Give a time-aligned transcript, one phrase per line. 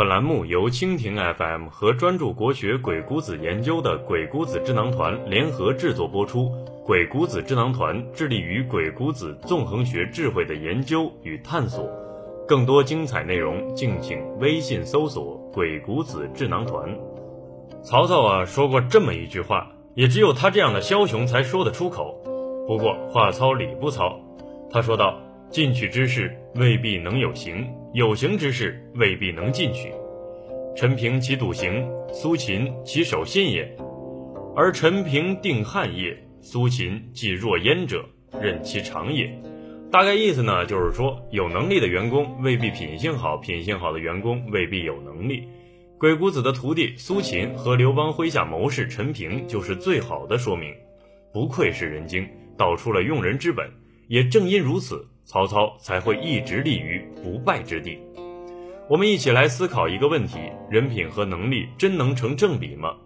[0.00, 6.50] 本栏目由蜻蜓 FM 和专注国学《鬼谷子》研究的鬼谷子智囊团联合制作播出。
[6.82, 11.86] 鬼谷子智囊团致力于鬼谷子纵横学智慧的研究与探索。
[12.48, 16.88] 更多精彩内容，敬请微信搜索“鬼谷子智囊团”。
[17.84, 22.16] 曹操啊，说过这么一句话，也只有他这样的枭雄才说得出口。
[22.66, 24.18] 不过话糙理不糙，
[24.70, 25.20] 他说道。
[25.50, 29.92] 进取之事未必能有行，有行之事未必能进取。
[30.76, 33.68] 陈平其笃行，苏秦其守信也。
[34.54, 38.04] 而陈平定汉业，苏秦即若焉者，
[38.40, 39.28] 任其长也。
[39.90, 45.48] 大概意思呢，就是说有能力的员工未必品性好，品性好的员工未必有能力。
[45.98, 50.72] 鬼谷子的徒弟苏秦和刘邦麾下谋士陈平就是最好的说明。
[51.32, 52.24] 不愧是人精，
[52.56, 53.68] 道出了用人之本。
[54.06, 55.06] 也正因如此。
[55.30, 57.96] 曹操才会一直立于不败之地。
[58.88, 62.96] 我们一起来思考一个问题：人品和能力真能成正比吗？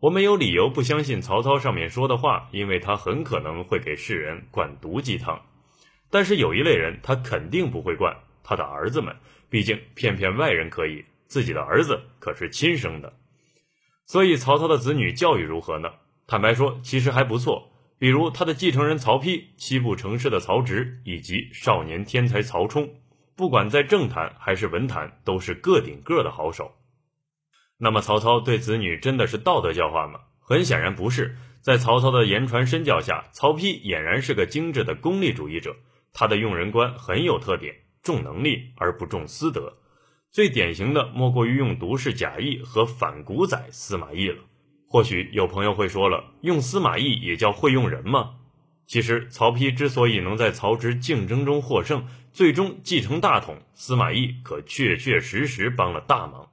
[0.00, 5.40] 我们有理由不相信曹操上面说的话，因为他很可能会给世人灌毒鸡汤。
[6.10, 9.14] 但是有一类人，他肯定不会灌他的儿子们，
[9.48, 13.12] 毕竟骗骗外人可以，自己的儿子可是亲生的。
[14.04, 15.90] 所以曹操的子女教育如何呢？
[16.26, 17.70] 坦白说，其实还不错。
[17.98, 22.88] 比如他的继承人曹丕、七步成诗的曹植以及少年天才曹冲，
[23.34, 26.76] 不管在政坛还是文坛，都是个顶个的好手。
[27.78, 30.20] 那么曹操对子女真的是道德教化吗？
[30.40, 31.36] 很显然不是。
[31.60, 35.76] 在曹操的言传身教下，曹丕俨然是个精致的功利主义者。
[36.12, 39.76] 他的用人观很有特点，重能力而不重私德。
[40.30, 44.38] 最典型的莫过于用毒士贾谊和反骨仔司马懿了。
[44.88, 48.36] 或许有朋友会说了，用司马懿也叫会用人吗？
[48.86, 56.48] 其实曹丕之所以能在曹植竞争中获胜，最终继承大统，司马懿可确确实实帮了大忙。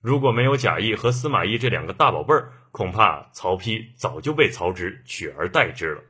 [0.00, 6.02] 如果没有贾谊和司马懿这两个大宝贝儿，恐怕曹丕早就被曹植取而代之了。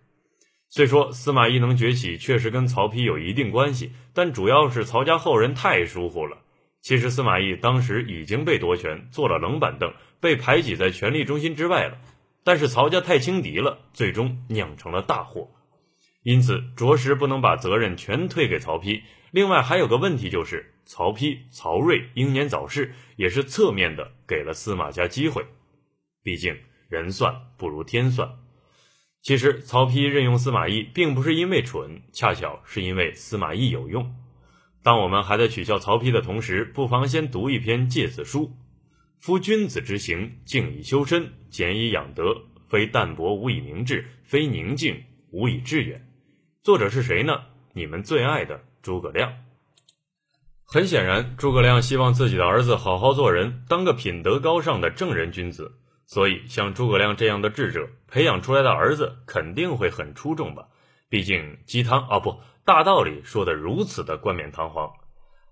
[0.71, 6.38] 虽说司马懿能崛起确实跟曹丕有一定关系，但主要是曹家后人太疏忽了。
[6.84, 9.91] 其实司马懿当时已经被夺权，坐了冷板凳。
[10.21, 11.99] 被排挤在权力中心之外了，
[12.45, 15.50] 但是曹家太轻敌了，最终酿成了大祸，
[16.23, 19.03] 因此着实不能把责任全推给曹丕。
[19.31, 25.47] 另外还有个问题就是，曹丕、曹睿英年早逝，也是侧面的给了司马家机会。
[26.23, 26.55] 毕竟
[26.89, 28.31] 人算不如天算。
[29.23, 34.15] 其实曹丕任用司马懿，并不是因为蠢，恰巧是因为司马懿有用。
[34.84, 38.47] 当我们还在取笑曹丕的同时，不妨先读一篇《诫子书》。
[39.19, 42.37] 夫君子之行，静以修身，俭以养德，
[42.69, 46.06] 非淡泊无以明志，非宁静无以致远。
[46.62, 47.44] 作者是谁呢？
[47.73, 49.33] 你们最爱的诸葛亮。
[50.67, 55.78] 很显然，诸葛亮希望自己的儿子好好做人，当个品德高尚的正人君子。
[56.05, 60.69] 所以，像诸葛亮这样的智者，培养出来的儿子肯定会很出众吧？
[61.09, 64.91] 毕竟鸡汤啊，不大道理说的如此的冠冕堂皇。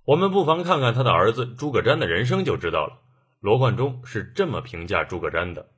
[0.06, 3.00] 我们不妨看看他的儿子诸葛瞻的人生就知道了。
[3.38, 5.68] 罗贯中是这么评价诸葛瞻的：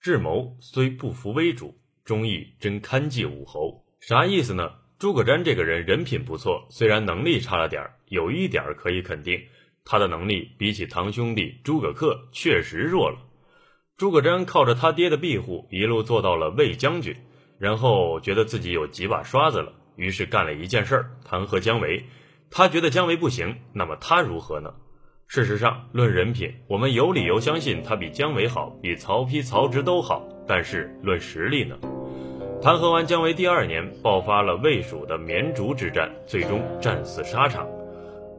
[0.00, 3.84] 智谋虽不服威主，忠义真堪济武侯。
[4.00, 4.68] 啥意思呢？
[4.98, 9.40] 诸葛瞻这个人人品不错，虽然能力差了点儿，有一点可以肯定，
[9.84, 13.16] 他的能力比起堂兄弟诸葛恪确实弱了。
[13.96, 17.16] 诸葛瞻靠着他爹的庇护，一路做到了魏将军，
[17.58, 22.02] 然后觉得自己有几把刷子了，于是干了一件事儿，弹劾姜维。
[22.50, 24.72] 他觉得姜维不行，那么他如何呢？
[25.26, 30.26] 事实上，论人品，我们有理由相信他比姜维好，比曹丕、曹植都好。
[30.48, 31.76] 但是论实力呢？
[32.62, 37.68] 弹劾完姜维第二年，爆发了魏蜀的绵竹之战，最终战死沙场。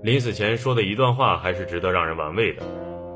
[0.01, 2.63] 临死前说的一段话还是值得让人玩味的：“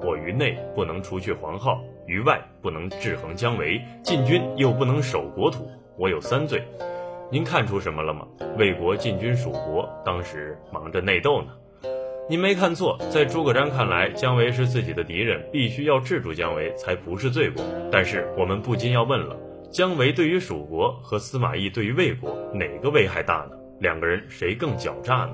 [0.06, 5.68] 我于内不能除去黄皓，于外不能制衡姜维，进军又不能守国土，
[5.98, 6.64] 我有三罪。
[7.32, 8.28] 您看出什么了吗？
[8.58, 11.48] 魏国进军蜀国，当时忙着内斗呢。”
[12.30, 17.64] 您没看错，在诸葛瞻看来，姜维是自己的敌人，必须要制住姜维才不是罪过。
[17.92, 19.36] 但是我们不禁要问了：
[19.72, 23.56] 姜维对于蜀国和司马懿对于魏国，哪个危害大呢？
[23.80, 25.34] 两个人谁更狡诈呢？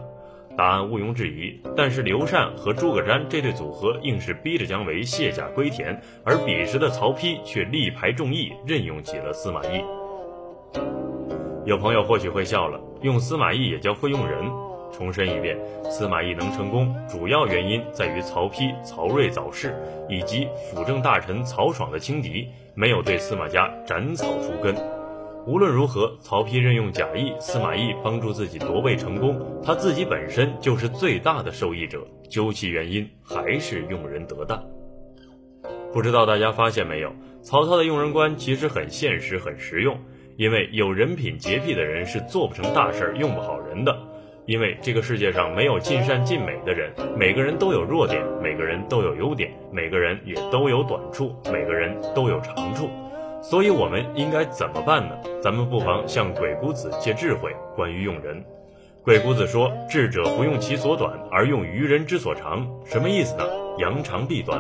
[0.58, 1.62] 答案毋庸置疑。
[1.78, 9.82] 但是刘禅和诸葛瞻这对组合，硬是逼着姜维卸甲归田，而彼时的曹丕却力排众议，任用起了司马懿。
[11.72, 14.44] 有朋友或许会笑了，用司马懿也叫会用人。
[14.92, 15.58] 重申一遍，
[15.90, 19.74] 司马懿能成功，主要原因在于曹丕、曹睿早逝，
[20.10, 22.46] 以及辅政大臣曹爽的轻敌，
[22.76, 24.76] 没有对司马家斩草除根。
[25.48, 34.62] 无论如何，曹丕任用贾谊，司马懿帮助自己夺位成功，他自己本身就是最大的受益者，究其原因，还是用人得当。
[35.94, 39.98] 不知道大家发现没有，曹操的用人观其实很现实、很实用。
[40.42, 43.96] 因为有人品洁癖的人是做不成大事儿、用不好人的。
[44.48, 52.90] 因为这个世界上没有尽善尽美的人，每个人都有弱点，每个人都有优点，每个人也都有短处，每个人都有长处。
[53.40, 55.16] 所以我们应该怎么办呢？
[55.44, 58.44] 咱们不妨向鬼谷子借智慧，关于用人。
[59.04, 63.44] 鬼谷子说：“智者不用其所短，而用于人之所长。”什么意思呢？
[63.78, 64.60] 扬长避短。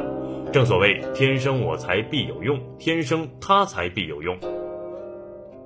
[0.53, 4.37] 正所谓“天生我材必有用，天生他材必有用”。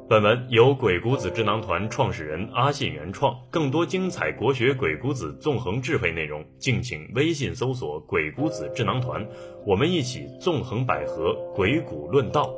[0.07, 3.35] 本文由鬼谷子智囊团创始人阿信原创。
[3.49, 9.27] 更多精彩国学鬼谷子纵横智慧内容，敬请微信搜索“鬼谷子智囊团”，
[9.65, 12.53] 我们一起纵横捭阖，鬼谷论道。